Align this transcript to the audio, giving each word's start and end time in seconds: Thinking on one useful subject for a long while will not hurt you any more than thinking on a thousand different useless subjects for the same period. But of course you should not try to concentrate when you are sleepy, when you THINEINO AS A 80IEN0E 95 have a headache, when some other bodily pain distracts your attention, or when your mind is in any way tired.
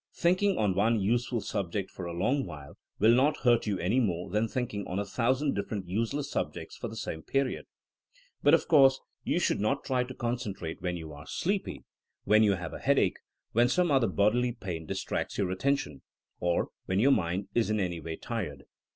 Thinking 0.15 0.57
on 0.57 0.73
one 0.73 0.99
useful 0.99 1.41
subject 1.41 1.91
for 1.91 2.07
a 2.07 2.11
long 2.17 2.43
while 2.43 2.75
will 2.97 3.11
not 3.13 3.37
hurt 3.41 3.67
you 3.67 3.77
any 3.77 3.99
more 3.99 4.31
than 4.31 4.47
thinking 4.47 4.83
on 4.87 4.97
a 4.97 5.05
thousand 5.05 5.53
different 5.53 5.87
useless 5.87 6.31
subjects 6.31 6.75
for 6.75 6.87
the 6.87 6.95
same 6.95 7.21
period. 7.21 7.65
But 8.41 8.55
of 8.55 8.67
course 8.67 8.99
you 9.23 9.39
should 9.39 9.59
not 9.59 9.83
try 9.83 10.03
to 10.03 10.15
concentrate 10.15 10.81
when 10.81 10.97
you 10.97 11.13
are 11.13 11.27
sleepy, 11.27 11.83
when 12.23 12.41
you 12.41 12.53
THINEINO 12.53 12.55
AS 12.55 12.59
A 12.59 12.61
80IEN0E 12.61 12.61
95 12.65 12.71
have 12.71 12.73
a 12.73 12.83
headache, 12.83 13.17
when 13.51 13.69
some 13.69 13.91
other 13.91 14.07
bodily 14.07 14.51
pain 14.53 14.85
distracts 14.87 15.37
your 15.37 15.51
attention, 15.51 16.01
or 16.39 16.69
when 16.87 16.99
your 16.99 17.11
mind 17.11 17.49
is 17.53 17.69
in 17.69 17.79
any 17.79 17.99
way 17.99 18.15
tired. 18.15 18.63